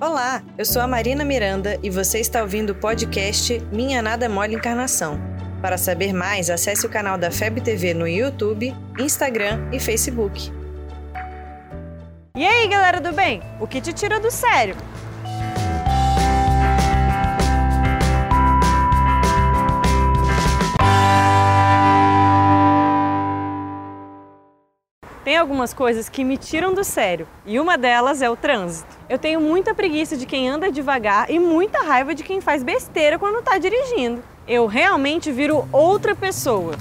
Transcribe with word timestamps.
Olá, 0.00 0.42
eu 0.58 0.64
sou 0.64 0.82
a 0.82 0.88
Marina 0.88 1.24
Miranda 1.24 1.78
e 1.80 1.88
você 1.88 2.18
está 2.18 2.42
ouvindo 2.42 2.70
o 2.70 2.74
podcast 2.74 3.60
Minha 3.72 4.02
Nada 4.02 4.28
Mole 4.28 4.56
Encarnação. 4.56 5.20
Para 5.62 5.78
saber 5.78 6.12
mais, 6.12 6.50
acesse 6.50 6.84
o 6.84 6.90
canal 6.90 7.16
da 7.16 7.30
FEB 7.30 7.60
TV 7.60 7.94
no 7.94 8.06
YouTube, 8.06 8.74
Instagram 8.98 9.70
e 9.72 9.78
Facebook. 9.78 10.52
E 12.36 12.44
aí, 12.44 12.66
galera 12.66 13.00
do 13.00 13.12
bem? 13.12 13.40
O 13.60 13.68
que 13.68 13.80
te 13.80 13.92
tira 13.92 14.18
do 14.18 14.32
sério? 14.32 14.76
Tem 25.24 25.38
algumas 25.38 25.72
coisas 25.72 26.06
que 26.10 26.22
me 26.22 26.36
tiram 26.36 26.74
do 26.74 26.84
sério 26.84 27.26
e 27.46 27.58
uma 27.58 27.78
delas 27.78 28.20
é 28.20 28.28
o 28.28 28.36
trânsito. 28.36 28.94
Eu 29.08 29.18
tenho 29.18 29.40
muita 29.40 29.74
preguiça 29.74 30.18
de 30.18 30.26
quem 30.26 30.50
anda 30.50 30.70
devagar 30.70 31.30
e 31.30 31.38
muita 31.38 31.82
raiva 31.82 32.14
de 32.14 32.22
quem 32.22 32.42
faz 32.42 32.62
besteira 32.62 33.18
quando 33.18 33.38
está 33.38 33.56
dirigindo. 33.56 34.22
Eu 34.46 34.66
realmente 34.66 35.32
viro 35.32 35.66
outra 35.72 36.14
pessoa. 36.14 36.74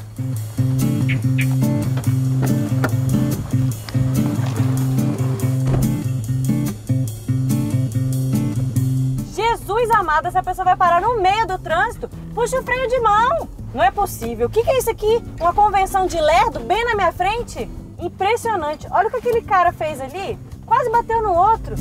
Jesus 9.34 9.90
amado, 9.92 10.28
essa 10.28 10.44
pessoa 10.44 10.66
vai 10.66 10.76
parar 10.76 11.00
no 11.00 11.22
meio 11.22 11.48
do 11.48 11.58
trânsito. 11.58 12.10
Puxa 12.36 12.60
o 12.60 12.64
freio 12.64 12.90
de 12.90 13.00
mão. 13.00 13.63
Não 13.74 13.84
é 13.84 13.90
possível. 13.90 14.48
O 14.48 14.50
que, 14.50 14.64
que 14.64 14.70
é 14.70 14.78
isso 14.78 14.90
aqui? 14.92 15.22
Uma 15.40 15.54
convenção 15.54 16.06
de 16.06 16.20
lerdo 16.20 16.60
bem 16.60 16.86
na 16.86 16.96
minha 16.96 17.12
frente? 17.12 17.68
Impressionante. 18.00 18.88
Olha 18.92 19.08
o 19.08 19.12
que 19.12 19.18
aquele 19.18 19.42
cara 19.42 19.72
fez 19.72 20.00
ali. 20.00 20.38
Quase 20.66 20.90
bateu 20.92 21.22
no 21.24 21.34
outro. 21.34 21.76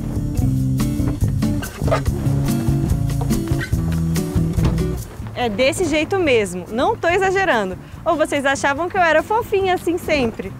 É 5.34 5.48
desse 5.48 5.84
jeito 5.84 6.18
mesmo, 6.18 6.66
não 6.68 6.96
tô 6.96 7.08
exagerando. 7.08 7.76
Ou 8.04 8.16
vocês 8.16 8.46
achavam 8.46 8.88
que 8.88 8.96
eu 8.96 9.02
era 9.02 9.22
fofinha 9.22 9.74
assim 9.74 9.98
sempre? 9.98 10.52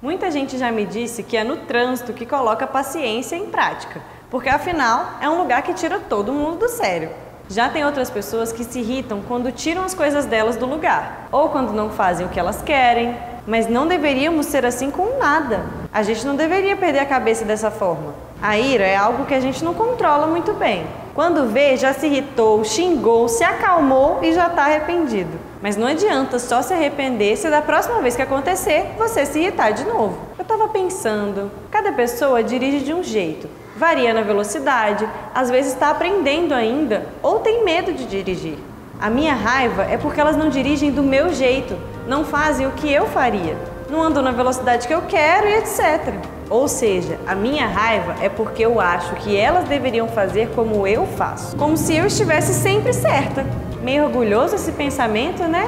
Muita 0.00 0.30
gente 0.30 0.56
já 0.56 0.72
me 0.72 0.86
disse 0.86 1.22
que 1.22 1.36
é 1.36 1.44
no 1.44 1.58
trânsito 1.58 2.14
que 2.14 2.24
coloca 2.24 2.66
paciência 2.66 3.36
em 3.36 3.50
prática, 3.50 4.02
porque 4.30 4.48
afinal 4.48 5.18
é 5.20 5.28
um 5.28 5.38
lugar 5.38 5.62
que 5.62 5.74
tira 5.74 5.98
todo 5.98 6.32
mundo 6.32 6.58
do 6.60 6.68
sério. 6.68 7.10
Já 7.48 7.68
tem 7.68 7.84
outras 7.84 8.08
pessoas 8.08 8.52
que 8.52 8.62
se 8.62 8.78
irritam 8.78 9.22
quando 9.26 9.50
tiram 9.50 9.82
as 9.82 9.92
coisas 9.92 10.24
delas 10.24 10.56
do 10.56 10.66
lugar, 10.66 11.26
ou 11.32 11.48
quando 11.48 11.72
não 11.72 11.90
fazem 11.90 12.24
o 12.24 12.28
que 12.28 12.38
elas 12.38 12.62
querem, 12.62 13.16
mas 13.44 13.68
não 13.68 13.88
deveríamos 13.88 14.46
ser 14.46 14.64
assim 14.64 14.88
com 14.88 15.18
nada. 15.18 15.64
A 15.92 16.04
gente 16.04 16.24
não 16.24 16.36
deveria 16.36 16.76
perder 16.76 17.00
a 17.00 17.06
cabeça 17.06 17.44
dessa 17.44 17.68
forma. 17.68 18.14
A 18.40 18.56
ira 18.56 18.84
é 18.84 18.94
algo 18.94 19.26
que 19.26 19.34
a 19.34 19.40
gente 19.40 19.64
não 19.64 19.74
controla 19.74 20.28
muito 20.28 20.52
bem. 20.52 20.86
Quando 21.12 21.48
vê, 21.48 21.76
já 21.76 21.92
se 21.92 22.06
irritou, 22.06 22.64
xingou, 22.64 23.28
se 23.28 23.42
acalmou 23.42 24.20
e 24.22 24.32
já 24.32 24.46
está 24.46 24.66
arrependido. 24.66 25.36
Mas 25.60 25.76
não 25.76 25.88
adianta 25.88 26.38
só 26.38 26.62
se 26.62 26.72
arrepender 26.72 27.36
se 27.36 27.50
da 27.50 27.60
próxima 27.60 28.00
vez 28.00 28.14
que 28.14 28.22
acontecer 28.22 28.94
você 28.96 29.26
se 29.26 29.40
irritar 29.40 29.72
de 29.72 29.84
novo. 29.84 30.16
Eu 30.38 30.42
estava 30.42 30.68
pensando, 30.68 31.50
cada 31.68 31.92
pessoa 31.92 32.44
dirige 32.44 32.84
de 32.84 32.94
um 32.94 33.02
jeito 33.02 33.59
varia 33.80 34.12
na 34.12 34.20
velocidade, 34.20 35.08
às 35.34 35.48
vezes 35.48 35.72
está 35.72 35.88
aprendendo 35.88 36.52
ainda 36.52 37.06
ou 37.22 37.38
tem 37.38 37.64
medo 37.64 37.94
de 37.94 38.04
dirigir. 38.04 38.58
A 39.00 39.08
minha 39.08 39.32
raiva 39.32 39.84
é 39.84 39.96
porque 39.96 40.20
elas 40.20 40.36
não 40.36 40.50
dirigem 40.50 40.90
do 40.90 41.02
meu 41.02 41.32
jeito, 41.32 41.78
não 42.06 42.22
fazem 42.22 42.66
o 42.66 42.72
que 42.72 42.92
eu 42.92 43.06
faria, 43.06 43.56
não 43.88 44.02
andam 44.02 44.22
na 44.22 44.32
velocidade 44.32 44.86
que 44.86 44.92
eu 44.92 45.00
quero 45.08 45.48
e 45.48 45.54
etc. 45.54 46.12
Ou 46.50 46.68
seja, 46.68 47.18
a 47.26 47.34
minha 47.34 47.66
raiva 47.66 48.16
é 48.20 48.28
porque 48.28 48.66
eu 48.66 48.78
acho 48.78 49.14
que 49.14 49.34
elas 49.34 49.66
deveriam 49.66 50.08
fazer 50.08 50.50
como 50.54 50.86
eu 50.86 51.06
faço, 51.06 51.56
como 51.56 51.74
se 51.74 51.96
eu 51.96 52.04
estivesse 52.04 52.52
sempre 52.52 52.92
certa. 52.92 53.46
Meio 53.80 54.04
orgulhoso 54.04 54.56
esse 54.56 54.72
pensamento, 54.72 55.44
né? 55.44 55.66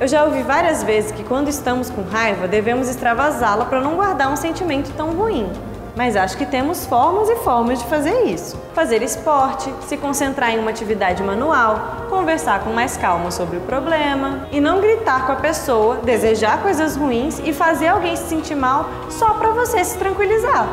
Eu 0.00 0.08
já 0.08 0.24
ouvi 0.24 0.42
várias 0.42 0.82
vezes 0.82 1.12
que 1.12 1.22
quando 1.22 1.46
estamos 1.46 1.90
com 1.90 2.02
raiva 2.02 2.48
devemos 2.48 2.88
extravasá-la 2.88 3.66
para 3.66 3.80
não 3.80 3.94
guardar 3.94 4.32
um 4.32 4.36
sentimento 4.36 4.92
tão 4.96 5.12
ruim 5.12 5.48
mas 5.96 6.14
acho 6.14 6.36
que 6.36 6.44
temos 6.44 6.84
formas 6.84 7.28
e 7.30 7.36
formas 7.36 7.78
de 7.78 7.86
fazer 7.86 8.24
isso. 8.24 8.60
Fazer 8.74 9.02
esporte, 9.02 9.72
se 9.80 9.96
concentrar 9.96 10.50
em 10.50 10.58
uma 10.58 10.70
atividade 10.70 11.22
manual, 11.22 12.06
conversar 12.10 12.60
com 12.60 12.70
mais 12.70 12.98
calma 12.98 13.30
sobre 13.30 13.56
o 13.56 13.62
problema 13.62 14.46
e 14.52 14.60
não 14.60 14.80
gritar 14.80 15.24
com 15.24 15.32
a 15.32 15.36
pessoa, 15.36 15.96
desejar 15.96 16.62
coisas 16.62 16.94
ruins 16.96 17.40
e 17.42 17.52
fazer 17.52 17.88
alguém 17.88 18.14
se 18.14 18.28
sentir 18.28 18.54
mal 18.54 18.88
só 19.08 19.32
para 19.34 19.50
você 19.50 19.82
se 19.82 19.96
tranquilizar. 19.96 20.68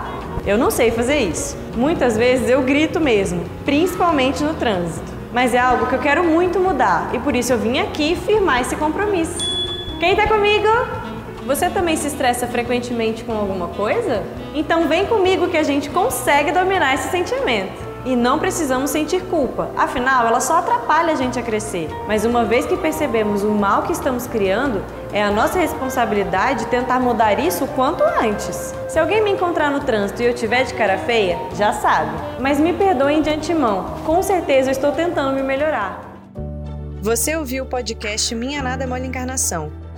Eu 0.45 0.57
não 0.57 0.69
sei 0.69 0.91
fazer 0.91 1.19
isso. 1.19 1.55
Muitas 1.73 2.17
vezes 2.17 2.49
eu 2.49 2.61
grito 2.61 2.99
mesmo, 2.99 3.45
principalmente 3.63 4.43
no 4.43 4.53
trânsito. 4.55 5.13
Mas 5.31 5.53
é 5.53 5.57
algo 5.57 5.87
que 5.87 5.95
eu 5.95 5.99
quero 5.99 6.23
muito 6.23 6.59
mudar 6.59 7.09
e 7.13 7.19
por 7.19 7.33
isso 7.33 7.53
eu 7.53 7.57
vim 7.57 7.79
aqui 7.79 8.15
firmar 8.15 8.61
esse 8.61 8.75
compromisso. 8.75 9.37
Quem 9.99 10.15
tá 10.17 10.27
comigo? 10.27 10.67
Você 11.45 11.69
também 11.69 11.97
se 11.97 12.07
estressa 12.07 12.47
frequentemente 12.47 13.23
com 13.23 13.33
alguma 13.33 13.67
coisa? 13.67 14.23
Então 14.55 14.87
vem 14.87 15.05
comigo 15.05 15.49
que 15.49 15.57
a 15.57 15.63
gente 15.63 15.89
consegue 15.89 16.53
dominar 16.53 16.93
esse 16.93 17.09
sentimento. 17.09 17.93
E 18.05 18.15
não 18.15 18.37
precisamos 18.39 18.91
sentir 18.91 19.21
culpa, 19.23 19.69
afinal, 19.77 20.27
ela 20.27 20.41
só 20.41 20.57
atrapalha 20.57 21.13
a 21.13 21.15
gente 21.15 21.39
a 21.39 21.41
crescer. 21.41 21.89
Mas 22.05 22.25
uma 22.25 22.43
vez 22.43 22.65
que 22.65 22.75
percebemos 22.75 23.43
o 23.43 23.49
mal 23.51 23.83
que 23.83 23.93
estamos 23.93 24.27
criando, 24.27 24.83
é 25.13 25.23
a 25.23 25.31
nossa 25.31 25.57
responsabilidade 25.57 26.65
tentar 26.67 26.99
mudar 26.99 27.39
isso 27.39 27.63
o 27.63 27.67
quanto 27.69 28.03
antes. 28.03 28.73
Se 28.89 28.99
alguém 28.99 29.21
me 29.21 29.31
encontrar 29.31 29.71
no 29.71 29.79
trânsito 29.81 30.21
e 30.21 30.25
eu 30.25 30.33
tiver 30.33 30.63
de 30.63 30.73
cara 30.73 30.97
feia, 30.97 31.37
já 31.55 31.71
sabe. 31.71 32.11
Mas 32.41 32.59
me 32.59 32.73
perdoem 32.73 33.21
de 33.21 33.29
antemão, 33.29 33.85
com 34.05 34.21
certeza 34.21 34.69
eu 34.69 34.73
estou 34.73 34.91
tentando 34.91 35.35
me 35.35 35.43
melhorar. 35.43 36.13
Você 37.01 37.35
ouviu 37.35 37.63
o 37.63 37.67
podcast 37.67 38.33
Minha 38.35 38.61
Nada 38.61 38.85
Mole 38.85 39.07
Encarnação. 39.07 39.71